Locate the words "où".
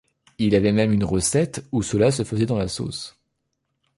1.71-1.83